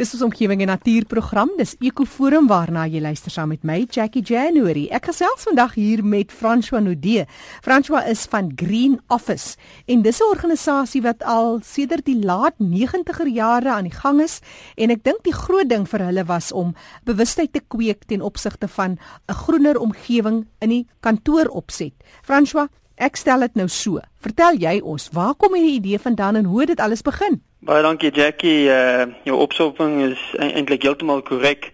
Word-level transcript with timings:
Dis 0.00 0.14
ons 0.16 0.22
omgewing 0.24 0.62
en 0.64 0.70
natuurprogram. 0.72 1.50
Dis 1.58 1.74
Ekoforum 1.84 2.46
waarna 2.48 2.86
jy 2.88 3.02
luister 3.04 3.28
saam 3.34 3.50
met 3.52 3.66
my 3.68 3.82
Jackie 3.84 4.22
January. 4.24 4.86
Ek 4.96 5.10
gesels 5.10 5.44
vandag 5.44 5.74
hier 5.76 6.00
met 6.00 6.32
François 6.32 6.80
Nodee. 6.80 7.26
François 7.60 8.06
is 8.08 8.22
van 8.32 8.48
Green 8.56 8.94
Office 9.12 9.58
en 9.84 10.00
dis 10.00 10.20
'n 10.22 10.30
organisasie 10.32 11.02
wat 11.02 11.22
al 11.22 11.60
sedert 11.60 12.06
die 12.06 12.16
laat 12.16 12.54
90er 12.56 13.28
jare 13.28 13.68
aan 13.72 13.90
die 13.90 13.98
gang 13.98 14.22
is 14.22 14.40
en 14.76 14.90
ek 14.90 15.04
dink 15.04 15.20
die 15.22 15.36
groot 15.36 15.68
ding 15.68 15.84
vir 15.84 16.00
hulle 16.00 16.24
was 16.24 16.50
om 16.52 16.74
bewustheid 17.04 17.52
te 17.52 17.60
kweek 17.60 18.04
ten 18.06 18.22
opsigte 18.22 18.68
van 18.68 18.96
'n 19.28 19.34
groener 19.34 19.76
omgewing 19.76 20.46
in 20.60 20.68
die 20.68 20.86
kantooropset. 21.00 21.92
François, 22.22 22.68
ek 22.96 23.16
stel 23.16 23.40
dit 23.40 23.54
nou 23.54 23.68
so. 23.68 24.00
Vertel 24.20 24.56
jy 24.56 24.80
ons, 24.80 25.10
waar 25.12 25.34
kom 25.34 25.54
hierdie 25.54 25.76
idee 25.76 25.98
vandaan 25.98 26.36
en 26.36 26.44
hoe 26.44 26.60
het 26.60 26.68
dit 26.68 26.80
alles 26.80 27.02
begin? 27.02 27.42
Baie 27.60 27.82
dankie 27.82 28.08
Jackie. 28.10 28.70
Uh 28.72 29.02
jou 29.28 29.36
opsomming 29.36 29.98
is 30.00 30.20
e-, 30.32 30.46
eintlik 30.56 30.80
heeltemal 30.82 31.20
korrek. 31.20 31.66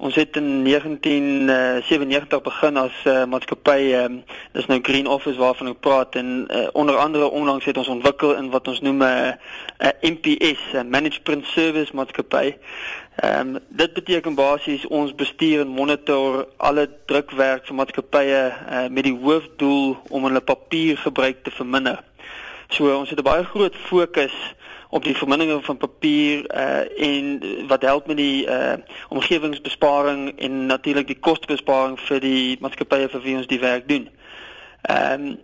Ons 0.00 0.14
het 0.16 0.36
in 0.40 0.64
1997 0.64 2.40
begin 2.42 2.76
as 2.80 2.96
uh, 3.04 3.24
maatskappy, 3.28 3.92
um, 4.00 4.16
dis 4.56 4.66
nou 4.68 4.78
Green 4.84 5.06
Office 5.06 5.36
waarvan 5.36 5.68
ek 5.74 5.82
praat 5.84 6.16
en 6.16 6.48
uh, 6.48 6.64
onder 6.72 6.96
andere 6.96 7.28
onlangs 7.28 7.68
het 7.68 7.76
ons 7.76 7.92
ontwikkel 7.92 8.32
in 8.36 8.48
wat 8.52 8.68
ons 8.68 8.80
noem 8.80 9.04
'n 9.04 9.04
uh, 9.04 9.36
uh, 9.84 9.92
MPS, 10.08 10.60
'n 10.72 10.76
uh, 10.76 10.88
Managed 10.88 11.22
Print 11.28 11.44
Service 11.52 11.92
maatskappy. 11.92 12.56
Ehm 13.20 13.56
um, 13.56 13.62
dit 13.68 13.92
beteken 13.92 14.34
basies 14.40 14.86
ons 14.88 15.14
bestuur 15.14 15.60
en 15.60 15.68
monitor 15.68 16.48
alle 16.56 16.88
drukwerk 17.06 17.66
vir 17.68 17.76
maatskappye 17.76 18.40
uh, 18.48 18.88
met 18.88 19.04
die 19.04 19.18
hoofdoel 19.20 19.96
om 20.08 20.24
hulle 20.24 20.40
papiergebruik 20.40 21.44
te 21.44 21.50
verminder. 21.50 22.00
So 22.68 22.88
ons 22.98 23.10
het 23.10 23.20
'n 23.20 23.32
baie 23.32 23.44
groot 23.44 23.76
fokus 23.76 24.56
op 24.96 25.04
die 25.04 25.16
vermindering 25.16 25.64
van 25.64 25.76
papier 25.76 26.44
uh 26.56 27.08
en 27.08 27.40
wat 27.68 27.82
help 27.82 28.06
met 28.06 28.16
die 28.16 28.46
uh 28.48 28.76
omgewingsbesparing 29.08 30.38
en 30.38 30.66
natuurlik 30.66 31.06
die 31.06 31.18
kostebesparing 31.18 31.98
vir 32.08 32.20
die 32.20 32.56
maatskappye 32.60 33.10
vir 33.12 33.24
wie 33.24 33.36
ons 33.36 33.50
die 33.50 33.60
werk 33.60 33.88
doen. 33.88 34.08
Ehm 34.88 35.26
um, 35.26 35.34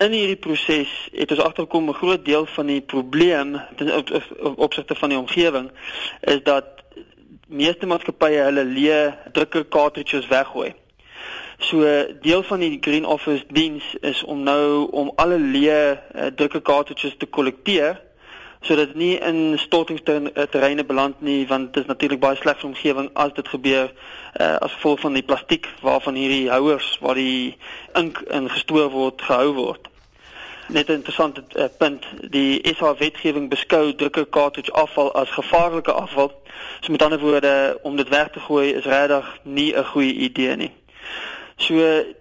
in 0.00 0.14
hierdie 0.16 0.38
proses 0.40 0.90
het 1.12 1.32
ons 1.34 1.42
agterkom 1.44 1.88
'n 1.88 1.98
groot 1.98 2.24
deel 2.24 2.46
van 2.46 2.66
die 2.66 2.80
probleem 2.80 3.54
op 4.00 4.12
op 4.40 4.58
opsigte 4.58 4.94
van 4.94 5.08
die 5.08 5.18
omgewing 5.18 5.70
is 6.20 6.42
dat 6.42 6.64
meeste 7.46 7.86
maatskappye 7.86 8.46
hulle 8.46 8.64
leë 8.64 9.32
drukker 9.32 9.68
cartridges 9.68 10.26
weggooi. 10.26 10.74
So 11.58 11.82
deel 12.22 12.42
van 12.42 12.58
die 12.58 12.78
Green 12.80 13.04
Office 13.04 13.44
diens 13.48 13.84
is 14.00 14.22
om 14.24 14.42
nou 14.42 14.88
om 14.90 15.12
alle 15.16 15.38
leë 15.38 15.82
uh, 16.14 16.26
drukker 16.34 16.62
cartridges 16.62 17.16
te 17.16 17.26
kollekteer 17.26 18.00
sodat 18.60 18.86
dit 18.86 18.96
nie 18.96 19.18
in 19.18 19.58
stortingsterreine 19.58 20.84
beland 20.84 21.20
nie 21.20 21.46
want 21.46 21.74
dit 21.74 21.82
is 21.82 21.88
natuurlik 21.88 22.20
baie 22.20 22.36
sleg 22.36 22.58
vir 22.60 22.68
omgewing 22.68 23.10
as 23.14 23.32
dit 23.32 23.48
gebeur 23.48 23.88
uh, 23.88 24.56
as 24.56 24.72
gevolg 24.72 25.00
van 25.00 25.16
die 25.16 25.24
plastiek 25.24 25.68
waarvan 25.80 26.14
hierdie 26.14 26.50
houers 26.50 26.98
waar 27.00 27.16
die 27.16 27.56
ink 27.94 28.20
in 28.28 28.50
gestoor 28.50 28.90
word 28.90 29.22
gehou 29.22 29.54
word. 29.54 29.88
Net 30.68 30.88
'n 30.88 31.00
interessante 31.00 31.42
uh, 31.56 31.64
punt, 31.78 32.06
die 32.30 32.60
SA 32.76 32.94
wetgewing 32.96 33.48
beskou 33.48 33.94
drukker 33.94 34.28
cartridge 34.28 34.72
afval 34.72 35.12
as 35.12 35.30
gevaarlike 35.30 35.92
afval. 35.92 36.30
So 36.80 36.92
met 36.92 37.02
ander 37.02 37.18
woorde 37.18 37.78
om 37.82 37.96
dit 37.96 38.08
weg 38.08 38.30
te 38.30 38.40
gooi 38.40 38.72
is 38.72 38.84
regtig 38.84 39.38
nie 39.42 39.72
'n 39.76 39.84
goeie 39.84 40.12
idee 40.12 40.56
nie. 40.56 40.72
So 41.56 41.74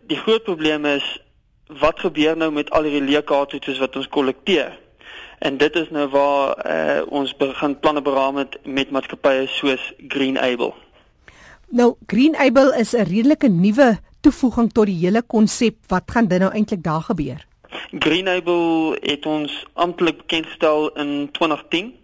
die 0.07 0.17
groot 0.17 0.43
probleem 0.43 0.85
is 0.85 1.19
wat 1.67 1.99
gebeur 1.99 2.37
nou 2.37 2.51
met 2.51 2.69
al 2.69 2.83
hierdie 2.83 3.11
leë 3.11 3.23
cartridges 3.23 3.77
wat 3.77 3.95
ons 3.95 4.07
kollekteer? 4.07 4.79
En 5.39 5.57
dit 5.57 5.75
is 5.75 5.89
nou 5.89 6.07
waar 6.09 6.65
uh, 6.65 7.01
ons 7.07 7.35
begin 7.35 7.79
planne 7.79 8.01
beraam 8.01 8.33
met 8.33 8.57
met 8.63 8.91
maatskappye 8.91 9.47
soos 9.47 9.93
Greenable. 10.07 10.73
Nou 11.69 11.95
Greenable 12.05 12.75
is 12.77 12.93
'n 12.93 13.03
redelike 13.03 13.47
nuwe 13.47 13.99
toevoeging 14.21 14.71
tot 14.71 14.85
die 14.85 14.99
hele 15.05 15.21
konsep. 15.21 15.75
Wat 15.87 16.03
gaan 16.05 16.27
dit 16.27 16.39
nou 16.39 16.51
eintlik 16.51 16.83
daar 16.83 17.01
gebeur? 17.01 17.45
Greenable 17.99 18.97
het 19.01 19.25
ons 19.25 19.65
amptelik 19.73 20.17
bekendgestel 20.17 20.89
in 20.89 21.29
2010. 21.31 21.95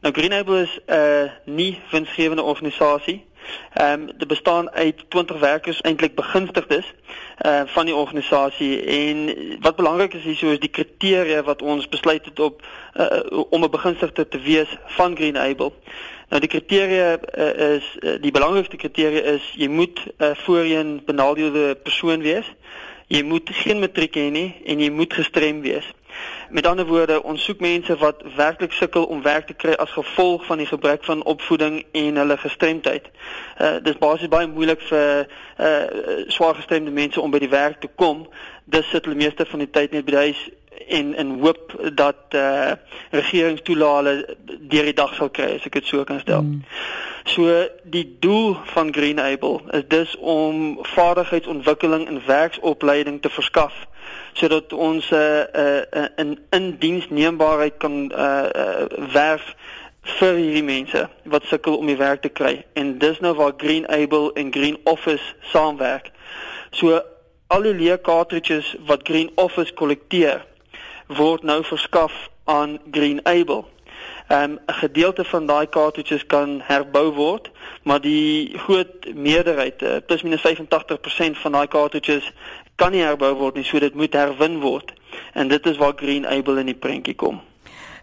Nou 0.00 0.14
Greenable 0.14 0.60
is 0.62 0.80
'n 0.86 0.92
uh, 0.92 1.30
nie 1.44 1.78
winsgewende 1.90 2.42
organisasie. 2.42 3.25
Ehm 3.72 4.00
um, 4.00 4.06
dit 4.16 4.28
bestaan 4.28 4.70
uit 4.70 5.04
20 5.08 5.38
werkers 5.38 5.80
eintlik 5.80 6.14
begunstigdes 6.14 6.94
uh 7.46 7.62
van 7.66 7.84
die 7.84 7.94
organisasie 7.94 8.84
en 8.84 9.34
wat 9.60 9.76
belangrik 9.76 10.14
is 10.14 10.22
hierso 10.22 10.50
is 10.50 10.58
die 10.58 10.70
kriteria 10.70 11.42
wat 11.42 11.62
ons 11.62 11.88
besluit 11.88 12.24
het 12.24 12.40
op 12.40 12.62
uh, 12.94 13.42
om 13.50 13.64
'n 13.64 13.70
begunstigde 13.70 14.28
te 14.28 14.40
wees 14.40 14.76
van 14.86 15.16
Greenable. 15.16 15.72
Nou 16.28 16.40
die 16.40 16.48
kriteria 16.48 17.18
uh, 17.38 17.74
is 17.76 17.96
uh, 18.00 18.16
die 18.20 18.30
belangrikste 18.30 18.76
kriteria 18.76 19.20
is 19.20 19.52
jy 19.54 19.68
moet 19.68 20.00
'n 20.06 20.24
uh, 20.24 20.30
voorheen 20.34 21.02
benadeelde 21.04 21.74
persoon 21.74 22.20
wees. 22.20 22.54
Jy 23.06 23.22
moet 23.22 23.50
geen 23.52 23.78
matriek 23.78 24.16
hê 24.16 24.30
nie 24.30 24.54
en 24.64 24.80
jy 24.80 24.90
moet 24.90 25.12
gestrem 25.14 25.60
wees. 25.60 25.86
Met 26.50 26.66
ander 26.66 26.86
woorde, 26.86 27.22
ons 27.22 27.44
soek 27.44 27.60
mense 27.60 27.96
wat 27.96 28.22
werklik 28.36 28.72
sukkel 28.72 29.04
om 29.04 29.22
werk 29.22 29.46
te 29.46 29.54
kry 29.54 29.72
as 29.72 29.90
gevolg 29.90 30.46
van 30.46 30.58
die 30.58 30.66
gebrek 30.66 31.04
van 31.04 31.24
opvoeding 31.24 31.84
en 31.92 32.16
hulle 32.16 32.36
gestremdheid. 32.36 33.10
Uh 33.58 33.76
dis 33.82 33.98
basies 33.98 34.28
baie 34.28 34.46
moeilik 34.46 34.80
vir 34.90 35.26
uh 35.58 36.26
swaar 36.26 36.54
gestremde 36.54 36.90
mense 36.90 37.20
om 37.20 37.30
by 37.30 37.38
die 37.42 37.50
werk 37.50 37.80
te 37.80 37.90
kom. 37.94 38.26
Dis 38.64 38.90
sit 38.90 39.04
hulle 39.04 39.18
meeste 39.18 39.46
van 39.46 39.64
die 39.64 39.70
tyd 39.70 39.92
net 39.92 40.04
by 40.04 40.14
die 40.14 40.24
huis 40.28 40.46
en 40.88 41.14
en 41.14 41.38
hoop 41.40 41.90
dat 41.94 42.16
eh 42.28 42.40
uh, 42.40 42.72
regeringstoelae 43.10 44.36
deur 44.60 44.84
die 44.84 44.94
dag 44.94 45.14
sal 45.14 45.30
kry 45.30 45.54
as 45.54 45.66
ek 45.66 45.72
dit 45.72 45.86
so 45.86 46.04
kan 46.04 46.20
stel. 46.20 46.42
Mm. 46.42 46.62
So 47.24 47.68
die 47.82 48.16
doel 48.20 48.56
van 48.64 48.94
Greenable 48.94 49.60
is 49.70 49.88
dus 49.88 50.16
om 50.16 50.78
vaardigheidsontwikkeling 50.82 52.06
en 52.06 52.22
werksopleiding 52.26 53.22
te 53.22 53.30
verskaf 53.30 53.74
sodat 54.32 54.72
ons 54.72 55.10
'n 55.10 55.14
uh, 55.14 55.42
uh, 55.56 55.82
uh, 55.92 56.08
in 56.16 56.38
indiensneembaarheid 56.50 57.76
kan 57.76 58.12
eh 58.12 58.22
uh, 58.22 58.62
uh, 58.62 59.12
werf 59.12 59.54
vir 60.06 60.34
hierdie 60.38 60.62
mense 60.62 61.08
wat 61.24 61.44
sukkel 61.50 61.76
om 61.76 61.86
die 61.86 61.96
werk 61.96 62.22
te 62.22 62.28
kry. 62.28 62.64
En 62.72 62.98
dis 62.98 63.20
nou 63.20 63.34
waar 63.34 63.52
Greenable 63.56 64.32
en 64.34 64.52
Green 64.52 64.78
Office 64.84 65.34
saamwerk. 65.40 66.10
So 66.70 67.00
al 67.46 67.62
die 67.62 67.74
leë 67.74 68.00
cartridges 68.02 68.74
wat 68.86 69.06
Green 69.08 69.30
Office 69.34 69.74
kollekteer 69.74 70.44
word 71.06 71.42
nou 71.42 71.64
verskaf 71.64 72.12
aan 72.44 72.78
Greenable. 72.90 73.64
Ehm 74.28 74.50
um, 74.50 74.58
'n 74.66 74.72
gedeelte 74.72 75.24
van 75.24 75.46
daai 75.46 75.68
cartridges 75.68 76.26
kan 76.26 76.60
herbou 76.64 77.12
word, 77.12 77.50
maar 77.82 78.00
die 78.00 78.58
groot 78.58 79.14
meerderheid, 79.14 79.82
uh, 79.82 79.96
plus 80.06 80.22
minus 80.22 80.40
85% 80.40 81.38
van 81.38 81.52
daai 81.52 81.68
cartridges 81.68 82.32
kan 82.74 82.90
nie 82.90 83.02
herbou 83.02 83.34
word 83.34 83.54
nie, 83.54 83.64
so 83.64 83.78
dit 83.78 83.94
moet 83.94 84.12
herwin 84.12 84.60
word. 84.60 84.92
En 85.32 85.48
dit 85.48 85.66
is 85.66 85.76
waar 85.76 85.92
Greenable 85.96 86.58
in 86.58 86.66
die 86.66 86.74
prentjie 86.74 87.14
kom. 87.14 87.40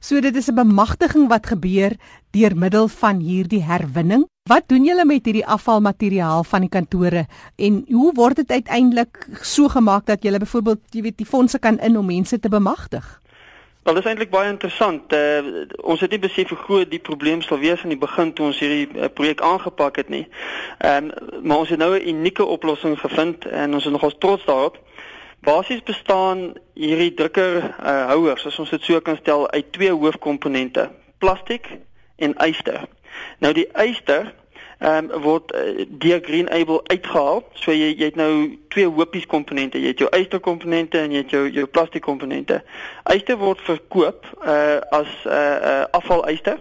So 0.03 0.19
dit 0.19 0.36
is 0.36 0.50
'n 0.52 0.56
bemagtiging 0.56 1.30
wat 1.30 1.46
gebeur 1.47 1.91
deur 2.31 2.56
middel 2.56 2.88
van 2.88 3.19
hierdie 3.19 3.64
herwinning. 3.64 4.28
Wat 4.50 4.64
doen 4.68 4.84
julle 4.84 5.06
met 5.06 5.25
hierdie 5.25 5.46
afvalmateriaal 5.46 6.44
van 6.44 6.59
die 6.59 6.69
kantore 6.69 7.25
en 7.56 7.86
hoe 7.88 8.14
word 8.14 8.36
dit 8.36 8.52
uiteindelik 8.52 9.28
so 9.41 9.68
gemaak 9.68 10.06
dat 10.06 10.24
julle 10.24 10.40
byvoorbeeld 10.40 10.80
jy 10.91 11.02
weet 11.02 11.18
die 11.18 11.25
fondse 11.25 11.59
kan 11.59 11.80
in 11.80 11.97
om 11.97 12.06
mense 12.06 12.40
te 12.40 12.50
bemagtig? 12.50 13.22
Wel, 13.84 13.94
dit 13.94 14.03
is 14.03 14.09
eintlik 14.09 14.30
baie 14.30 14.50
interessant. 14.50 15.14
Uh, 15.14 15.68
ons 15.84 16.00
het 16.00 16.09
nie 16.09 16.20
besef 16.20 16.50
hoe 16.50 16.58
groot 16.58 16.90
die 16.90 17.00
probleem 17.00 17.41
sou 17.41 17.59
wees 17.59 17.81
aan 17.84 17.96
die 17.96 17.97
begin 17.97 18.34
toe 18.34 18.46
ons 18.46 18.59
hierdie 18.59 18.88
uh, 18.96 19.08
projek 19.14 19.41
aangepak 19.41 19.96
het 19.96 20.09
nie. 20.09 20.28
Ehm 20.78 21.12
um, 21.12 21.12
maar 21.44 21.58
ons 21.58 21.70
het 21.70 21.80
nou 21.80 21.96
'n 21.96 22.08
unieke 22.08 22.46
oplossing 22.46 23.00
gevind 23.00 23.46
en 23.46 23.74
ons 23.74 23.85
is 23.85 23.91
nogal 23.91 24.18
trots 24.18 24.46
daarop. 24.46 24.80
Basies 25.44 25.84
bestaan 25.84 26.54
hierdie 26.74 27.14
drukker 27.14 27.58
uh, 27.64 28.06
houers, 28.14 28.46
as 28.48 28.59
ons 28.59 28.70
dit 28.72 28.86
so 28.88 29.00
kan 29.04 29.18
stel, 29.20 29.44
uit 29.52 29.72
twee 29.76 29.92
hoofkomponente: 29.92 30.88
plastiek 31.20 31.68
en 32.16 32.36
yster. 32.48 32.86
Nou 33.44 33.52
die 33.53 33.68
yster 33.84 34.32
ehm 34.84 35.09
um, 35.12 35.22
word 35.23 35.52
uh, 35.56 35.85
deur 35.88 36.20
Greenable 36.23 36.82
uitgehaal. 36.91 37.44
So 37.59 37.72
jy 37.72 37.94
jy 37.94 38.09
het 38.09 38.17
nou 38.20 38.32
twee 38.73 38.88
hoopies 38.88 39.26
komponente. 39.32 39.79
Jy 39.79 39.94
het 39.94 40.02
jou 40.03 40.09
ysterkomponente 40.16 41.00
en 41.00 41.12
jy 41.12 41.22
het 41.23 41.32
jou 41.32 41.44
jou 41.47 41.66
plastiekkomponente. 41.72 42.59
Yster 43.14 43.40
word 43.40 43.64
verkoop 43.64 44.28
uh 44.44 44.79
as 44.91 45.12
'n 45.23 45.32
uh, 45.32 45.56
uh, 45.72 45.84
afvalyster 45.91 46.59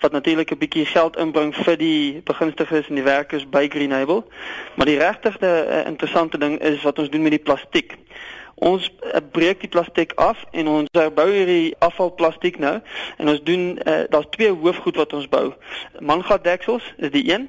wat 0.00 0.12
natuurlik 0.12 0.52
'n 0.52 0.58
bietjie 0.58 0.86
geld 0.86 1.16
inbring 1.16 1.54
vir 1.56 1.76
die 1.76 2.20
begunstigdes 2.24 2.88
en 2.88 2.94
die 2.94 3.08
werkers 3.08 3.48
by 3.48 3.68
Greenable. 3.68 4.24
Maar 4.74 4.86
die 4.86 4.98
regtigste 4.98 5.66
uh, 5.68 5.86
interessante 5.86 6.38
ding 6.38 6.60
is 6.60 6.82
wat 6.82 6.98
ons 6.98 7.10
doen 7.10 7.22
met 7.22 7.30
die 7.30 7.46
plastiek. 7.48 7.96
Ons 8.62 8.86
uh, 8.88 9.18
breek 9.34 9.64
die 9.64 9.70
plastiek 9.72 10.12
af 10.22 10.44
en 10.52 10.70
ons 10.70 10.92
herbou 10.94 11.26
hierdie 11.30 11.74
afvalplastiek 11.82 12.60
nou 12.62 12.76
en 13.18 13.32
ons 13.32 13.42
doen 13.42 13.72
uh, 13.82 14.04
daar's 14.12 14.30
twee 14.36 14.52
hoofgoed 14.52 15.00
wat 15.02 15.16
ons 15.18 15.26
bou. 15.32 15.48
Mangat 16.00 16.46
deksels 16.46 16.86
is 17.02 17.10
die 17.14 17.26
een 17.32 17.48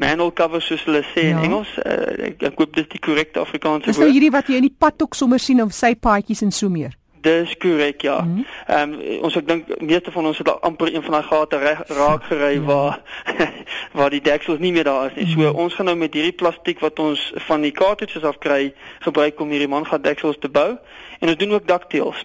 manhole 0.00 0.32
covers 0.32 0.66
soos 0.66 0.84
hulle 0.86 1.02
sê 1.12 1.28
ja. 1.28 1.36
in 1.36 1.50
Engels. 1.50 1.74
Uh, 1.82 2.30
ek 2.30 2.46
ek 2.50 2.58
koop 2.58 2.74
dis 2.78 2.88
die 2.94 3.02
korrekte 3.02 3.42
Afrikaanse 3.42 3.86
woord. 3.86 3.94
Dis 3.94 4.02
nou 4.02 4.10
hierdie 4.12 4.32
wat 4.34 4.50
jy 4.50 4.62
in 4.62 4.68
die 4.70 4.76
padtok 4.84 5.18
sommer 5.18 5.42
sien 5.42 5.62
of 5.64 5.74
sy 5.76 5.94
paadjies 5.98 6.44
en 6.46 6.54
so 6.54 6.72
meer. 6.72 6.94
Dis 7.22 7.56
korrek 7.56 8.02
ja. 8.02 8.20
Mhm. 8.20 8.44
Ehm 8.66 8.90
mm 8.90 9.00
um, 9.00 9.18
ons 9.22 9.36
ek 9.36 9.46
dink 9.46 9.68
meeste 9.80 10.10
van 10.10 10.26
ons 10.26 10.38
het 10.38 10.48
amper 10.60 10.94
een 10.94 11.02
van 11.02 11.12
daai 11.12 11.28
gate 11.28 11.58
raak 11.86 12.24
gery 12.24 12.54
ja. 12.54 12.60
waar 12.60 13.00
waar 13.98 14.10
die 14.10 14.20
deksels 14.20 14.58
nie 14.58 14.72
meer 14.72 14.84
daar 14.84 15.10
is 15.10 15.14
nie. 15.14 15.26
So 15.30 15.40
mm. 15.40 15.58
ons 15.64 15.74
gaan 15.74 15.86
nou 15.86 15.96
met 15.96 16.14
hierdie 16.14 16.34
plastiek 16.34 16.80
wat 16.80 16.98
ons 16.98 17.32
van 17.46 17.62
die 17.62 17.72
cartridges 17.72 18.24
af 18.24 18.38
kry 18.38 18.72
gebruik 19.00 19.40
om 19.40 19.50
hierdie 19.54 19.68
mangat 19.68 20.04
deksels 20.04 20.38
te 20.40 20.48
bou 20.48 20.78
en 21.22 21.28
ons 21.28 21.36
doen 21.38 21.52
ook 21.52 21.66
dakteels. 21.66 22.24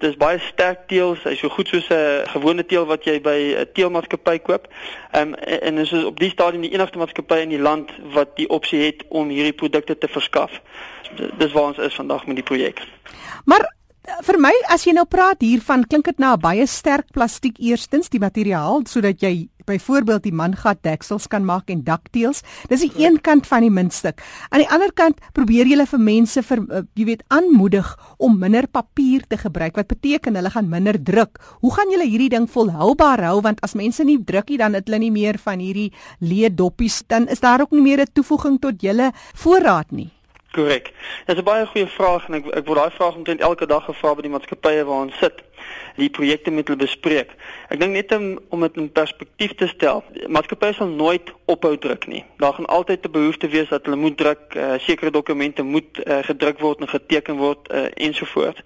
Dis 0.00 0.16
baie 0.16 0.38
sterk 0.40 0.86
teels, 0.88 1.20
hy's 1.28 1.42
so 1.44 1.52
goed 1.52 1.68
soos 1.68 1.90
'n 1.92 2.28
gewone 2.32 2.64
teel 2.66 2.86
wat 2.86 3.04
jy 3.04 3.20
by 3.20 3.38
'n 3.60 3.66
teelmaatskappy 3.72 4.38
koop. 4.38 4.68
Ehm 5.12 5.28
um, 5.28 5.34
en 5.34 5.74
dis 5.76 5.92
op 5.92 6.20
die 6.20 6.30
stadium 6.30 6.62
die 6.62 6.72
enigste 6.72 6.98
maatskappy 6.98 7.42
in 7.42 7.52
die 7.52 7.60
land 7.60 7.92
wat 8.12 8.36
die 8.36 8.48
opsie 8.48 8.80
het 8.86 9.04
om 9.08 9.28
hierdie 9.28 9.52
produkte 9.52 9.98
te 9.98 10.08
verskaf. 10.08 10.60
Dis 11.38 11.52
waar 11.52 11.64
ons 11.64 11.78
is 11.78 11.94
vandag 11.94 12.26
met 12.26 12.36
die 12.36 12.44
projek. 12.44 12.80
Maar 13.44 13.78
vir 14.00 14.38
my 14.40 14.52
as 14.72 14.86
jy 14.86 14.94
nou 14.96 15.04
praat 15.08 15.42
hiervan 15.44 15.84
klink 15.84 16.06
dit 16.08 16.18
na 16.18 16.34
'n 16.34 16.40
baie 16.40 16.66
sterk 16.66 17.12
plastiek 17.12 17.56
eerstens 17.60 18.08
die 18.08 18.20
materiaal 18.20 18.86
sodat 18.86 19.20
jy 19.20 19.48
byvoorbeeld 19.66 20.22
die 20.22 20.32
mangat 20.32 20.82
deksels 20.82 21.28
kan 21.28 21.44
maak 21.44 21.70
en 21.70 21.84
dakteels 21.84 22.42
dis 22.68 22.80
die 22.80 23.04
een 23.04 23.20
kant 23.20 23.46
van 23.46 23.60
die 23.60 23.70
muntstuk. 23.70 24.22
Aan 24.50 24.64
die 24.64 24.70
ander 24.70 24.92
kant 24.92 25.20
probeer 25.32 25.66
jy 25.66 25.86
vir 25.86 26.00
mense 26.00 26.42
vir 26.42 26.58
uh, 26.58 26.82
jy 26.96 27.04
weet 27.04 27.22
aanmoedig 27.28 27.96
om 28.18 28.38
minder 28.38 28.66
papier 28.66 29.22
te 29.28 29.36
gebruik 29.36 29.76
wat 29.76 29.88
beteken 29.88 30.34
hulle 30.34 30.50
gaan 30.50 30.68
minder 30.68 30.96
druk. 30.96 31.38
Hoe 31.60 31.72
gaan 31.72 31.90
julle 31.90 32.08
hierdie 32.08 32.30
ding 32.30 32.48
volhoubaar 32.48 33.22
hou? 33.22 33.40
Want 33.42 33.60
as 33.62 33.74
mense 33.74 34.04
nie 34.04 34.18
druk 34.24 34.48
nie 34.48 34.58
dan 34.58 34.74
het 34.74 34.88
hulle 34.88 34.98
nie 34.98 35.12
meer 35.12 35.38
van 35.38 35.60
hierdie 35.60 35.92
leë 36.20 36.54
doppies 36.54 37.04
dan 37.06 37.28
is 37.28 37.40
daar 37.40 37.60
ook 37.60 37.72
nie 37.72 37.82
meer 37.82 38.00
'n 38.00 38.12
toevoeging 38.12 38.58
tot 38.60 38.80
julle 38.80 39.12
voorraad 39.34 39.92
nie 39.92 40.10
Korrek. 40.52 40.92
Dit 41.26 41.36
is 41.36 41.42
'n 41.42 41.44
baie 41.44 41.66
goeie 41.66 41.86
vraag 41.86 42.26
en 42.28 42.34
ek 42.34 42.46
ek 42.46 42.66
word 42.66 42.78
daai 42.78 42.90
vraag 42.90 43.14
omtrent 43.14 43.40
elke 43.40 43.66
dag 43.66 43.84
gevra 43.84 44.14
by 44.14 44.22
die 44.22 44.30
maatskappye 44.30 44.84
waar 44.84 45.04
ons 45.06 45.18
sit 45.18 45.42
die 45.96 46.10
projekte 46.10 46.50
met 46.50 46.68
hulle 46.68 46.80
bespreek. 46.80 47.34
Ek 47.68 47.80
dink 47.80 47.92
net 47.94 48.12
om 48.16 48.38
om 48.50 48.64
dit 48.64 48.76
in 48.80 48.88
perspektief 48.92 49.54
te 49.58 49.66
stel, 49.70 50.02
maatskappye 50.28 50.74
sal 50.74 50.88
nooit 50.88 51.32
ophou 51.50 51.76
druk 51.78 52.06
nie. 52.10 52.24
Daar 52.42 52.54
gaan 52.56 52.66
altyd 52.66 53.06
'n 53.06 53.10
behoefte 53.10 53.48
wees 53.48 53.68
dat 53.68 53.84
hulle 53.84 53.96
moet 53.96 54.16
druk, 54.16 54.54
uh, 54.56 54.74
sekere 54.78 55.10
dokumente 55.10 55.62
moet 55.62 55.98
uh, 56.04 56.18
gedruk 56.22 56.58
word 56.58 56.80
en 56.80 56.88
geteken 56.88 57.36
word 57.36 57.72
uh, 57.72 57.86
ensovoorts. 57.94 58.60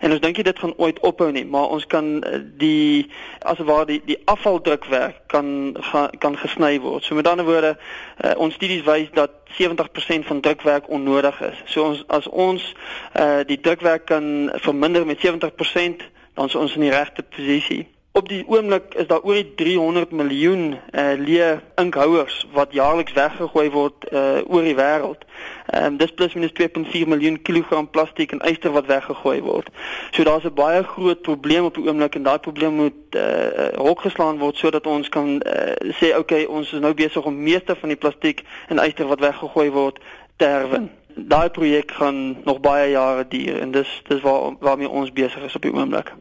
En 0.00 0.10
ons 0.10 0.20
dink 0.20 0.44
dit 0.44 0.58
gaan 0.58 0.74
ooit 0.76 1.00
ophou 1.00 1.30
nie, 1.32 1.44
maar 1.44 1.68
ons 1.68 1.86
kan 1.86 2.24
uh, 2.24 2.38
die 2.56 3.10
aswaar 3.38 3.86
die 3.86 4.02
die 4.04 4.18
afvaldrukwerk 4.24 5.16
kan 5.26 5.76
ga, 5.80 6.10
kan 6.18 6.36
gesny 6.36 6.80
word. 6.80 7.04
So 7.04 7.14
met 7.14 7.28
ander 7.28 7.44
woorde, 7.44 7.76
uh, 8.24 8.32
ons 8.36 8.54
studies 8.54 8.84
wys 8.84 9.08
dat 9.12 9.30
70% 9.58 10.26
van 10.26 10.40
drukwerk 10.40 10.88
onnodig 10.88 11.40
is. 11.40 11.62
So 11.64 11.84
ons 11.84 12.04
as 12.06 12.28
ons 12.28 12.74
uh, 13.16 13.40
die 13.46 13.60
drukwerk 13.60 14.04
kan 14.04 14.50
verminder 14.54 15.06
met 15.06 15.18
70% 15.26 16.02
dan 16.34 16.46
is 16.46 16.54
ons 16.54 16.74
in 16.74 16.80
die 16.80 16.90
regte 16.90 17.22
posisie. 17.22 17.88
Op 18.12 18.28
die 18.28 18.42
oomblik 18.46 18.94
is 18.94 19.06
daar 19.06 19.22
oor 19.22 19.34
die 19.34 19.54
300 19.54 20.10
miljoen 20.10 20.72
uh, 20.74 21.12
leë 21.14 21.60
inkhouers 21.78 22.40
wat 22.52 22.72
jaarliks 22.74 23.14
weggegooi 23.14 23.70
word 23.70 24.08
uh, 24.10 24.42
oor 24.50 24.66
die 24.66 24.74
wêreld. 24.74 25.22
Ehm 25.70 25.96
dis 26.00 26.10
plus 26.18 26.34
minus 26.34 26.50
2.4 26.58 27.06
miljoen 27.06 27.38
kilogram 27.42 27.86
plastiek 27.90 28.34
en 28.34 28.42
yster 28.50 28.74
wat 28.74 28.90
weggegooi 28.90 29.38
word. 29.46 29.70
So 30.10 30.26
daar's 30.26 30.44
'n 30.44 30.54
baie 30.54 30.82
groot 30.82 31.22
probleem 31.22 31.64
op 31.64 31.74
die 31.74 31.86
oomblik 31.86 32.14
en 32.14 32.26
daai 32.26 32.38
probleem 32.38 32.74
moet 32.82 33.02
eh 33.10 33.22
uh, 33.22 33.78
hokgeslaan 33.78 34.38
word 34.38 34.56
sodat 34.56 34.86
ons 34.86 35.08
kan 35.08 35.28
uh, 35.46 35.92
sê 36.00 36.16
okay, 36.18 36.44
ons 36.44 36.72
is 36.72 36.80
nou 36.80 36.94
besig 36.94 37.24
om 37.24 37.42
meeste 37.42 37.76
van 37.76 37.88
die 37.88 37.98
plastiek 37.98 38.42
en 38.68 38.82
yster 38.82 39.06
wat 39.06 39.20
weggegooi 39.20 39.70
word 39.70 40.02
te 40.36 40.44
herwin 40.44 40.90
daai 41.16 41.48
projek 41.50 41.90
gaan 41.90 42.36
nog 42.44 42.60
baie 42.60 42.90
jare 42.90 43.24
duur 43.28 43.60
en 43.60 43.70
dis 43.70 44.02
dis 44.08 44.20
waar 44.20 44.56
waarmee 44.60 44.88
ons 44.88 45.12
besig 45.12 45.42
is 45.44 45.56
op 45.56 45.62
die 45.62 45.72
oomblik. 45.72 46.14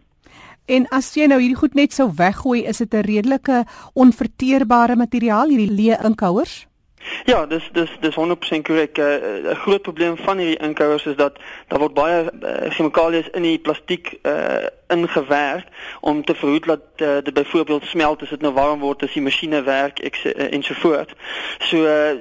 En 0.66 0.86
as 0.94 1.14
jy 1.18 1.26
nou 1.26 1.40
hierdie 1.42 1.58
goed 1.58 1.74
net 1.74 1.94
sou 1.94 2.12
weggooi, 2.16 2.64
is 2.70 2.78
dit 2.78 2.94
'n 2.94 3.02
redelike 3.02 3.66
onverteerbare 3.94 4.96
materiaal 4.96 5.50
hierdie 5.50 5.74
leë 5.74 6.06
inkouers? 6.06 6.69
Ja, 7.26 7.46
dis 7.46 7.70
dis 7.72 7.90
dis 8.00 8.16
100% 8.16 8.62
korrek. 8.62 8.98
Eh, 8.98 9.06
'n 9.06 9.46
uh, 9.46 9.56
Groot 9.56 9.82
probleem 9.82 10.18
van 10.18 10.38
hierdie 10.38 10.58
inkouers 10.58 11.06
is 11.06 11.16
dat 11.16 11.40
daar 11.68 11.80
word 11.80 11.94
baie 11.94 12.24
uh, 12.24 12.70
chemikalieë 12.70 13.32
in 13.32 13.42
die 13.42 13.60
plastiek 13.60 14.18
uh, 14.24 14.68
ingewerk 14.88 15.68
om 16.02 16.26
te 16.26 16.36
verhoed 16.36 16.66
dat 16.66 16.82
uh, 16.98 17.18
dit 17.24 17.34
byvoorbeeld 17.34 17.86
smelt 17.86 18.22
as 18.22 18.30
dit 18.30 18.42
nou 18.42 18.54
warm 18.54 18.80
word 18.80 19.04
as 19.04 19.14
die 19.14 19.22
masjiene 19.22 19.62
werk 19.62 20.00
ensovoorts. 20.00 21.14
So 21.60 21.78
uh, 21.78 22.18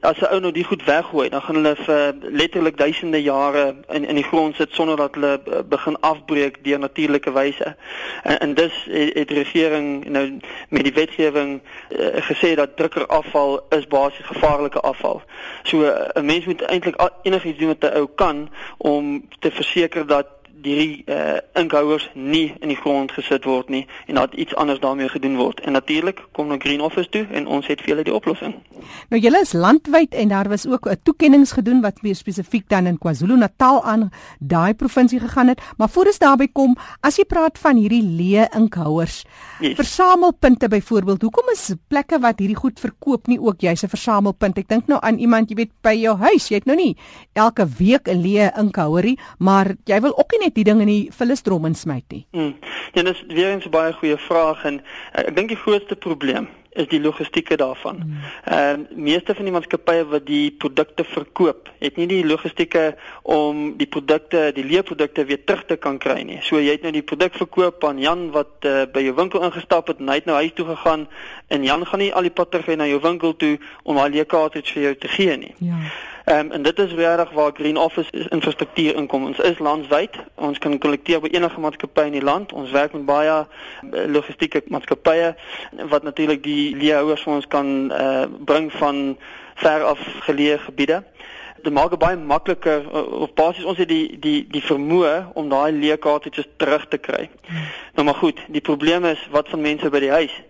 as 0.00 0.20
'n 0.20 0.32
ou 0.32 0.40
nou 0.40 0.52
die 0.52 0.64
goed 0.64 0.84
weggooi, 0.84 1.28
dan 1.28 1.42
gaan 1.42 1.54
hulle 1.54 1.76
vir 1.76 2.14
letterlik 2.20 2.76
duisende 2.76 3.22
jare 3.22 3.74
in 3.88 4.04
in 4.04 4.14
die 4.14 4.24
grond 4.24 4.56
sit 4.56 4.72
sonder 4.72 4.96
dat 4.96 5.14
hulle 5.14 5.64
begin 5.68 6.00
afbreek 6.00 6.64
deur 6.64 6.78
natuurlike 6.78 7.32
wyse. 7.32 7.76
En, 8.22 8.38
en 8.38 8.54
dis 8.54 8.86
het, 8.88 9.14
het 9.14 9.30
regering 9.30 10.08
nou 10.08 10.38
met 10.68 10.84
die 10.84 10.92
wetgewing 10.92 11.60
uh, 11.60 12.06
gesê 12.30 12.54
dat 12.54 12.76
drukkerafval 12.76 13.66
is 13.68 13.86
basies 14.10 14.26
gevaarlike 14.26 14.80
afval. 14.80 15.22
So 15.62 15.76
'n 16.14 16.24
mens 16.24 16.44
moet 16.44 16.62
eintlik 16.62 17.10
enigiets 17.22 17.58
doen 17.58 17.68
wat 17.68 17.90
'n 17.90 17.96
ou 17.96 18.06
kan 18.14 18.50
om 18.76 19.28
te 19.38 19.50
verseker 19.50 20.06
dat 20.06 20.26
die 20.62 21.02
uh, 21.06 21.38
inkouers 21.54 22.10
nie 22.14 22.54
in 22.60 22.68
die 22.68 22.76
grond 22.76 23.12
gesit 23.12 23.44
word 23.44 23.68
nie 23.68 23.86
en 24.06 24.14
dat 24.14 24.34
iets 24.34 24.54
anders 24.54 24.80
daarmee 24.80 25.08
gedoen 25.08 25.36
word. 25.36 25.60
En 25.60 25.72
natuurlik 25.72 26.22
kom 26.32 26.48
nou 26.48 26.58
Green 26.58 26.80
Office 26.80 27.08
toe 27.08 27.26
en 27.32 27.46
ons 27.46 27.66
het 27.66 27.80
vir 27.80 27.94
hulle 27.94 28.04
die 28.04 28.14
oplossing. 28.14 28.54
Nou 29.08 29.20
julle 29.20 29.40
is 29.40 29.52
landwyd 29.52 30.14
en 30.14 30.28
daar 30.28 30.48
was 30.48 30.66
ook 30.66 30.88
'n 30.88 31.00
toekenninge 31.02 31.46
gedoen 31.46 31.80
wat 31.80 32.02
meer 32.02 32.14
spesifiek 32.14 32.68
dan 32.68 32.86
in 32.86 32.98
KwaZulu-Natal 32.98 33.84
aan 33.84 34.10
daai 34.38 34.74
provinsie 34.74 35.20
gegaan 35.20 35.48
het, 35.48 35.60
maar 35.76 35.88
voor 35.88 36.06
ons 36.06 36.18
daarby 36.18 36.48
kom, 36.52 36.76
as 37.00 37.16
jy 37.16 37.24
praat 37.24 37.58
van 37.58 37.76
hierdie 37.76 38.02
leë 38.02 38.48
inkouers, 38.56 39.24
yes. 39.60 39.74
versamelpunte 39.74 40.68
byvoorbeeld, 40.68 41.22
hoekom 41.22 41.48
is 41.52 41.74
plekke 41.88 42.18
wat 42.18 42.38
hierdie 42.38 42.56
goed 42.56 42.80
verkoop 42.80 43.26
nie 43.26 43.40
ook 43.40 43.60
jy's 43.60 43.82
'n 43.82 43.88
versamelpunt? 43.88 44.58
Ek 44.58 44.68
dink 44.68 44.86
nou 44.86 44.98
aan 45.02 45.18
iemand, 45.18 45.48
jy 45.48 45.56
weet, 45.56 45.72
by 45.82 45.94
jou 45.94 46.16
huis, 46.16 46.48
jy 46.48 46.54
het 46.54 46.66
nou 46.66 46.76
nie 46.76 46.96
elke 47.32 47.66
week 47.78 48.08
'n 48.08 48.22
leë 48.22 48.58
inkouerie, 48.58 49.18
maar 49.38 49.74
jy 49.84 50.00
wil 50.00 50.18
ook 50.18 50.30
nie 50.32 50.49
net 50.50 50.58
die 50.58 50.66
ding 50.66 50.82
in 50.82 50.90
die 50.90 51.10
vullisdrom 51.14 51.68
insmyt 51.70 52.08
nie? 52.10 52.24
Hmm. 52.34 52.54
Ja, 52.94 53.04
dis 53.06 53.22
weer 53.28 53.54
'n 53.54 53.70
baie 53.70 53.92
goeie 53.92 54.18
vraag 54.18 54.64
en 54.64 54.80
uh, 54.80 55.28
ek 55.28 55.36
dink 55.36 55.48
die 55.48 55.62
grootste 55.62 55.96
probleem 55.96 56.48
is 56.78 56.86
die 56.86 57.00
logistieke 57.00 57.56
daarvan. 57.56 57.98
Ehm 58.44 58.80
uh, 58.80 58.96
meeste 58.96 59.34
van 59.34 59.44
die 59.44 59.52
maatskappye 59.52 60.04
wat 60.06 60.26
die 60.26 60.50
produkte 60.50 61.04
verkoop, 61.04 61.70
het 61.78 61.96
nie 61.96 62.06
die 62.06 62.26
logistieke 62.26 62.96
om 63.22 63.76
die 63.76 63.86
produkte, 63.86 64.50
die 64.54 64.64
leerprodukte 64.64 65.24
weer 65.24 65.44
terug 65.44 65.64
te 65.66 65.76
kan 65.76 65.98
kry 65.98 66.22
nie. 66.22 66.38
So 66.42 66.60
jy 66.60 66.76
het 66.76 66.82
nou 66.82 66.92
die 66.92 67.02
produk 67.02 67.34
verkoop 67.34 67.84
aan 67.84 67.98
Jan 67.98 68.30
wat 68.30 68.66
uh, 68.66 68.86
by 68.92 69.02
jou 69.02 69.14
winkel 69.14 69.42
ingestap 69.42 69.90
het 69.90 69.98
en 69.98 70.08
hy 70.08 70.20
het 70.20 70.30
nou 70.30 70.36
huis 70.36 70.54
toe 70.54 70.66
gegaan 70.66 71.08
en 71.48 71.64
Jan 71.64 71.86
gaan 71.86 71.98
nie 71.98 72.14
al 72.14 72.22
die 72.22 72.36
pad 72.38 72.50
terug 72.50 72.70
na 72.76 72.86
jou 72.86 73.00
winkel 73.02 73.36
toe 73.36 73.58
om 73.82 73.98
al 73.98 74.10
die 74.10 74.24
cartridge 74.24 74.72
vir 74.72 74.82
jou 74.82 74.94
te 74.94 75.08
gee 75.08 75.36
nie. 75.36 75.54
Ja. 75.58 75.82
Ehm 76.30 76.38
um, 76.38 76.50
en 76.50 76.62
dit 76.62 76.78
is 76.78 76.92
regtig 76.92 77.30
waar 77.30 77.50
Green 77.54 77.76
Office 77.76 78.28
infrastruktuur 78.28 78.94
inkom. 78.94 79.24
Ons 79.24 79.38
is 79.38 79.58
landwyd. 79.58 80.10
Ons 80.34 80.58
kan 80.58 80.78
kollekteer 80.78 81.20
by 81.20 81.28
enige 81.32 81.60
maatskappy 81.60 82.04
in 82.06 82.14
die 82.14 82.22
land. 82.22 82.52
Ons 82.52 82.70
werk 82.70 82.92
met 82.92 83.04
baie 83.04 83.32
eh, 83.32 84.04
logistieke 84.06 84.62
maatskappye 84.66 85.32
wat 85.90 86.06
natuurlik 86.06 86.42
die 86.42 86.76
leeuers 86.76 87.24
vir 87.26 87.32
ons 87.34 87.48
kan 87.50 87.90
eh 87.90 88.04
uh, 88.06 88.28
bring 88.46 88.70
van 88.72 89.18
ver 89.54 89.82
af 89.82 89.98
geleë 90.28 90.58
gebiede. 90.68 91.02
Dit 91.62 91.72
maak 91.72 91.98
baie 91.98 92.16
makliker 92.16 92.86
uh, 92.94 93.02
of 93.26 93.34
basies 93.34 93.64
ons 93.64 93.82
het 93.82 93.88
die 93.88 94.18
die 94.18 94.46
die 94.50 94.62
vermoë 94.62 95.32
om 95.34 95.50
daai 95.50 95.72
leekaartjies 95.72 96.46
terug 96.56 96.86
te 96.88 96.98
kry. 96.98 97.26
Hmm. 97.46 97.66
Nou 97.94 98.06
maar 98.06 98.22
goed, 98.22 98.38
die 98.46 98.62
probleem 98.70 99.04
is 99.04 99.28
wat 99.30 99.48
van 99.48 99.66
mense 99.66 99.90
by 99.90 99.98
die 100.06 100.14
huis? 100.14 100.42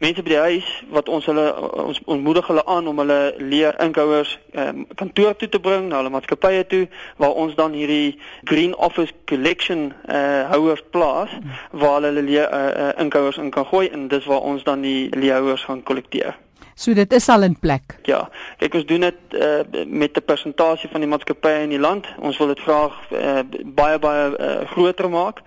Mense 0.00 0.22
by 0.24 0.32
die 0.32 0.40
huis 0.40 0.68
wat 0.94 1.08
ons 1.12 1.26
hulle 1.28 1.46
ons 1.84 2.00
ontmoedig 2.04 2.46
hulle 2.48 2.64
aan 2.64 2.88
om 2.88 3.02
hulle 3.02 3.18
leer 3.38 3.76
inkouers 3.84 4.32
um, 4.56 4.86
kantoor 4.96 5.36
toe 5.36 5.48
te 5.48 5.60
bring 5.60 5.90
na 5.90 6.00
hulle 6.00 6.12
maatskappye 6.14 6.64
toe 6.72 6.82
waar 7.20 7.36
ons 7.42 7.54
dan 7.58 7.76
hierdie 7.76 8.16
green 8.48 8.72
office 8.76 9.12
collection 9.28 9.90
uh, 10.08 10.48
houers 10.52 10.82
plaas 10.90 11.34
waar 11.70 12.00
hulle 12.00 12.22
leer 12.22 12.48
uh, 12.48 12.60
uh, 12.68 12.92
inkouers 13.04 13.40
in 13.42 13.52
kan 13.52 13.68
gooi 13.68 13.88
en 13.92 14.08
dis 14.08 14.24
waar 14.24 14.40
ons 14.40 14.64
dan 14.64 14.80
die 14.86 15.10
leerhouers 15.12 15.68
gaan 15.68 15.82
kollekteer. 15.82 16.38
So 16.80 16.94
dit 16.96 17.12
is 17.12 17.28
al 17.28 17.44
in 17.44 17.58
plek. 17.60 17.98
Ja, 18.08 18.22
kyk 18.56 18.78
ons 18.78 18.86
doen 18.88 19.04
dit 19.04 19.34
uh, 19.36 19.84
met 19.84 20.16
'n 20.16 20.24
persentasie 20.24 20.88
van 20.88 21.04
die 21.04 21.10
maatskappye 21.12 21.66
in 21.66 21.74
die 21.74 21.80
land. 21.80 22.08
Ons 22.18 22.38
wil 22.40 22.54
dit 22.54 22.60
graag 22.60 22.96
uh, 23.12 23.42
baie 23.64 23.98
baie 23.98 24.24
uh, 24.32 24.64
groter 24.72 25.10
maak. 25.10 25.42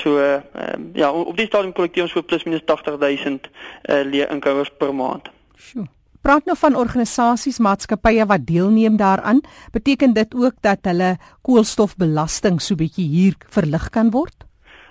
So 0.00 0.16
uh, 0.16 0.40
ja, 0.94 1.12
op 1.12 1.36
die 1.36 1.46
stadium 1.46 1.76
kollekteer 1.76 2.08
ons 2.08 2.12
so 2.12 2.22
plus 2.22 2.44
minus 2.48 2.64
80000 2.64 3.50
uh, 3.52 4.00
leerinkouers 4.04 4.72
per 4.78 4.94
maand. 4.94 5.28
Sjoe. 5.56 5.84
Praat 6.24 6.48
nou 6.48 6.56
van 6.56 6.74
organisasies, 6.76 7.58
maatskappye 7.58 8.24
wat 8.26 8.46
deelneem 8.46 8.96
daaraan. 8.96 9.40
Beteken 9.72 10.12
dit 10.12 10.34
ook 10.34 10.56
dat 10.60 10.78
hulle 10.82 11.16
koolstofbelasting 11.42 12.62
so 12.62 12.74
bietjie 12.74 13.08
hier 13.08 13.34
verlig 13.48 13.90
kan 13.90 14.10
word? 14.10 14.47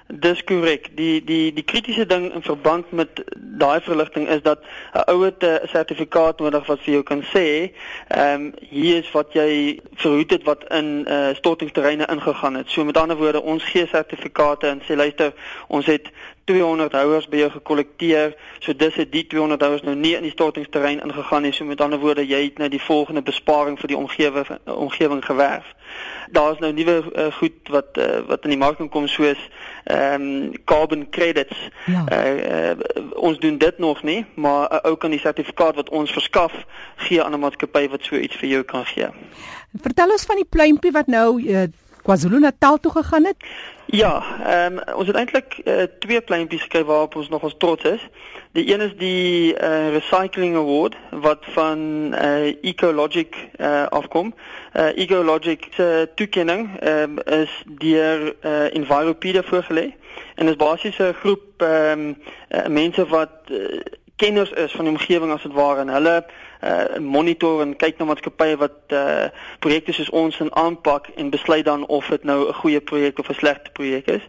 Dis 0.08 0.44
korrek. 0.44 0.88
Die 0.96 1.24
die 1.24 1.54
die 1.54 1.64
kritiese 1.64 2.06
ding 2.06 2.34
in 2.34 2.42
verband 2.42 2.92
met 2.92 3.24
daai 3.36 3.82
verligting 3.82 4.28
is 4.28 4.42
dat 4.42 4.60
'n 4.94 5.12
ouer 5.12 5.34
'n 5.40 5.68
sertifikaat 5.68 6.40
nodig 6.40 6.66
wat 6.66 6.80
vir 6.80 6.94
jou 6.94 7.04
kan 7.04 7.24
sê, 7.24 7.72
ehm 8.08 8.42
um, 8.42 8.54
hier 8.70 8.98
is 8.98 9.12
wat 9.12 9.34
jy 9.34 9.80
verhoed 9.96 10.32
het 10.32 10.44
wat 10.44 10.64
in 10.72 11.06
uh, 11.08 11.36
stortingsterreine 11.36 12.06
ingegaan 12.06 12.56
het. 12.56 12.70
So 12.70 12.84
met 12.84 12.98
ander 12.98 13.18
woorde, 13.18 13.42
ons 13.42 13.64
gee 13.64 13.88
sertifikate 13.88 14.68
en 14.68 14.82
sê 14.82 14.96
luister, 14.96 15.34
ons 15.68 15.86
het 15.86 16.12
200 16.48 16.92
houers 16.96 17.27
by 17.27 17.42
jou 17.42 17.50
gekollekteer. 17.51 18.36
So 18.63 18.75
dis 18.75 18.96
het 18.96 19.12
die 19.12 19.25
200 19.27 19.62
houers 19.62 19.84
nou 19.84 19.96
nie 19.96 20.13
in 20.16 20.24
die 20.24 20.32
stortingsterrein 20.32 21.01
ingegaan 21.04 21.44
nie. 21.44 21.51
So 21.51 21.68
met 21.68 21.82
ander 21.84 22.00
woorde, 22.00 22.24
jy 22.27 22.44
het 22.46 22.62
nou 22.62 22.70
die 22.72 22.82
volgende 22.82 23.22
besparing 23.22 23.75
vir 23.80 23.92
die 23.92 23.98
omgewing 23.98 24.48
omgewing 24.63 25.25
gewerf. 25.25 25.74
Daar's 26.32 26.60
nou 26.60 26.72
nuwe 26.74 26.96
uh, 27.04 27.27
goed 27.39 27.72
wat 27.72 27.98
uh, 28.00 28.20
wat 28.27 28.44
in 28.48 28.56
die 28.56 28.60
mark 28.60 28.80
kom 28.92 29.08
soos 29.08 29.39
ehm 29.84 30.22
um, 30.22 30.51
carbon 30.66 31.10
credits. 31.10 31.58
Ja. 31.86 32.06
Uh, 32.12 32.72
uh, 32.72 33.04
ons 33.16 33.39
doen 33.39 33.58
dit 33.58 33.77
nog 33.77 34.04
nie, 34.04 34.25
maar 34.36 34.72
uh, 34.72 34.80
ou 34.92 34.96
kan 34.96 35.12
die 35.12 35.20
sertifikaat 35.20 35.75
wat 35.75 35.89
ons 35.89 36.12
verskaf 36.12 36.54
gee 36.96 37.24
aan 37.24 37.34
'n 37.34 37.39
maatskappy 37.39 37.88
wat 37.89 38.04
so 38.04 38.16
iets 38.16 38.36
vir 38.36 38.50
jou 38.50 38.63
kan 38.63 38.86
gee. 38.86 39.08
Vertel 39.82 40.12
ons 40.12 40.25
van 40.25 40.36
die 40.36 40.50
pluimpie 40.50 40.92
wat 40.92 41.08
nou 41.08 41.42
uh, 41.42 41.68
KwaZulu-Natal 42.01 42.77
toe 42.80 42.92
gegaan 42.92 43.25
het? 43.25 43.36
Ja, 43.86 44.24
ehm 44.44 44.77
um, 44.77 44.96
ons 44.96 45.08
het 45.08 45.16
eintlik 45.16 45.62
uh, 45.63 45.84
twee 46.00 46.22
pleintjies 46.22 46.62
gekry 46.62 46.84
waarop 46.84 47.16
ons 47.16 47.30
nog 47.30 47.44
ons 47.44 47.56
trots 47.58 47.84
is. 47.84 48.08
Die 48.51 48.74
een 48.74 48.82
is 48.82 48.96
die 48.98 49.54
uh, 49.54 49.89
Recycling 49.89 50.56
Award 50.56 50.96
wat 51.12 51.46
van 51.56 51.80
uh, 52.13 52.56
Ecologic 52.62 53.36
uh, 53.58 53.86
afkom. 53.86 54.34
Uh, 54.74 54.98
Ecologic 54.98 55.68
se 55.72 56.10
toekenning 56.16 56.84
um, 56.84 57.20
is 57.20 57.63
deur 57.66 58.36
uh, 58.42 58.75
Enviropedia 58.75 59.44
voorgelê 59.44 59.94
en 60.36 60.48
is 60.48 60.56
basies 60.56 60.98
'n 60.98 61.13
groep 61.13 61.62
ehm 61.62 62.00
um, 62.00 62.18
uh, 62.50 62.66
mense 62.68 63.08
wat 63.08 63.32
uh, 63.51 63.80
kenners 64.16 64.51
is 64.51 64.72
van 64.72 64.86
die 64.86 64.94
omgewing 64.94 65.32
as 65.32 65.42
dit 65.42 65.54
ware 65.54 65.80
en 65.80 65.89
hulle 65.89 66.25
uh, 66.64 66.98
monitor 67.00 67.62
en 67.62 67.76
kyk 67.76 67.98
na 67.98 68.06
maatskappye 68.06 68.58
wat 68.58 68.96
uh, 68.96 69.30
projekte 69.60 69.94
soos 69.94 70.10
ons 70.10 70.40
in 70.40 70.56
aanpak 70.56 71.10
en 71.16 71.30
besluit 71.30 71.66
dan 71.66 71.86
of 71.86 72.08
dit 72.08 72.24
nou 72.24 72.48
'n 72.48 72.54
goeie 72.54 72.82
projek 72.82 73.20
of 73.20 73.30
'n 73.30 73.34
slegte 73.34 73.72
projek 73.72 74.08
is. 74.08 74.26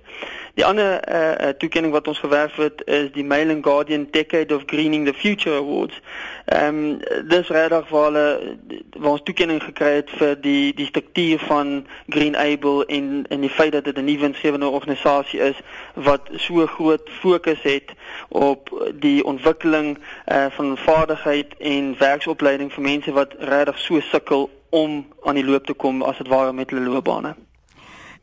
Die 0.54 0.64
ander 0.64 1.00
uh, 1.08 1.48
toekenning 1.48 1.92
wat 1.92 2.08
ons 2.08 2.18
gewerf 2.18 2.56
het 2.56 2.82
is 2.84 3.12
die 3.12 3.24
Mail 3.24 3.50
and 3.50 3.64
Guardian 3.64 4.08
Decade 4.10 4.54
of 4.54 4.62
Greening 4.66 5.06
the 5.06 5.14
Future 5.14 5.56
Awards. 5.56 6.00
Ehm 6.44 6.76
um, 6.78 6.98
dis 7.28 7.48
regtig 7.48 7.88
waar 7.88 8.04
hulle 8.04 8.56
waar 8.96 9.10
ons 9.10 9.22
toekenning 9.22 9.62
gekry 9.62 9.92
het 9.94 10.10
vir 10.10 10.40
die 10.40 10.74
die 10.74 10.86
struktuur 10.86 11.38
van 11.38 11.86
Green 12.08 12.36
Able 12.36 12.86
en 12.86 13.24
en 13.28 13.40
die 13.40 13.50
feit 13.50 13.72
dat 13.72 13.84
dit 13.84 13.96
'n 13.96 14.04
nuwe 14.04 14.18
winsgewende 14.18 14.68
organisasie 14.68 15.40
is 15.40 15.56
wat 15.94 16.28
so 16.34 16.66
groot 16.66 17.10
fokus 17.20 17.62
het 17.62 17.92
op 18.28 18.90
die 18.94 19.24
ontwikkeling 19.24 19.98
uh, 19.98 20.46
van 20.50 20.76
vaardigheid 20.76 21.56
en 21.58 21.94
werksopleiding 22.18 22.72
vir 22.74 22.82
mense 22.82 23.12
wat 23.14 23.34
regtig 23.38 23.78
so 23.78 24.00
sukkel 24.10 24.48
om 24.74 25.04
aan 25.24 25.38
die 25.38 25.46
loop 25.46 25.66
te 25.66 25.74
kom 25.74 26.02
as 26.02 26.18
dit 26.18 26.28
ware 26.28 26.52
met 26.52 26.72
hulle 26.72 26.88
loopbane. 26.90 27.36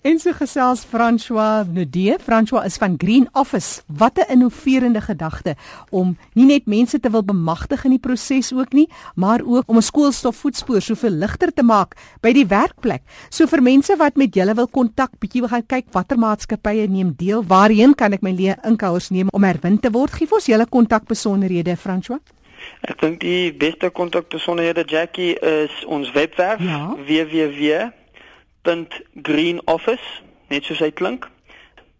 En 0.05 0.19
so 0.21 0.29
gesels 0.37 0.83
François 0.85 1.65
Nudee. 1.65 2.19
François 2.21 2.67
is 2.67 2.75
van 2.77 2.93
Green 3.01 3.25
Office. 3.33 3.81
Wat 3.87 4.19
'n 4.19 4.31
innoverende 4.33 5.01
gedagte 5.01 5.55
om 5.89 6.17
nie 6.33 6.45
net 6.45 6.65
mense 6.65 6.99
te 6.99 7.09
wil 7.09 7.23
bemagtig 7.23 7.85
in 7.85 7.89
die 7.89 7.99
proses 7.99 8.53
ook 8.53 8.73
nie, 8.73 8.89
maar 9.15 9.41
ook 9.45 9.63
om 9.65 9.77
'n 9.77 9.81
skoolstof 9.81 10.35
voetspoor 10.35 10.81
soveel 10.81 11.09
ligter 11.09 11.53
te 11.53 11.63
maak 11.63 11.95
by 12.21 12.33
die 12.33 12.45
werkplek. 12.45 13.01
So 13.29 13.47
vir 13.47 13.61
mense 13.61 13.95
wat 13.97 14.15
met 14.15 14.35
julle 14.35 14.53
wil 14.53 14.67
kontak, 14.67 15.11
bietjie 15.19 15.41
wil 15.41 15.49
gaan 15.49 15.65
kyk 15.65 15.85
watter 15.91 16.17
maatskappye 16.17 16.87
neem 16.87 17.13
deel, 17.17 17.43
waarheen 17.43 17.95
kan 17.95 18.13
ek 18.13 18.21
my 18.21 18.31
leë 18.31 18.65
inkouers 18.65 19.09
neem 19.09 19.27
om 19.31 19.43
herwin 19.43 19.79
te 19.79 19.91
word? 19.91 20.11
Gee 20.11 20.27
ons 20.31 20.45
julle 20.45 20.65
kontakbesonderhede, 20.65 21.77
François. 21.77 22.19
Ek 22.81 22.99
dink 22.99 23.19
die 23.19 23.53
beste 23.53 23.89
kontakbesonderhede 23.89 24.83
Jackie 24.87 25.33
is 25.33 25.85
ons 25.85 26.11
webwerf 26.11 26.61
ja. 26.61 26.95
www 26.95 27.91
www.greenoffice 28.65 30.21
net 30.49 30.65
soos 30.65 30.79
hy 30.83 30.91
klink 30.91 31.29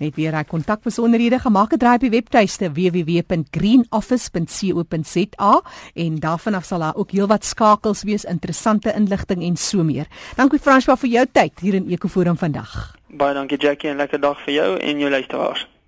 Net 0.00 0.16
weer 0.16 0.32
hy 0.32 0.40
kontakbesonderhede 0.48 1.36
gemaak 1.42 1.74
het 1.76 1.82
op 1.84 2.00
die 2.00 2.08
webtuiste 2.14 2.70
www.greenoffice.co.za 2.72 5.52
en 5.94 6.16
daarvan 6.24 6.54
af 6.56 6.64
sal 6.64 6.80
daar 6.80 6.96
ook 6.96 7.12
heelwat 7.12 7.44
skakels 7.44 8.02
wees, 8.08 8.24
interessante 8.24 8.88
inligting 8.96 9.44
en 9.44 9.56
so 9.56 9.84
meer. 9.84 10.08
Dankie 10.40 10.58
François 10.58 10.96
vir 11.02 11.10
jou 11.10 11.26
tyd 11.32 11.60
hier 11.60 11.74
in 11.76 11.90
Ekoforum 11.92 12.36
vandag. 12.40 12.96
Baie 13.12 13.34
dankie 13.36 13.60
Jackie 13.60 13.90
en 13.90 13.96
lekker 14.00 14.20
dag 14.20 14.40
vir 14.46 14.54
jou 14.54 14.78
en 14.78 14.98
jou 15.04 15.10
luisteraars. 15.10 15.79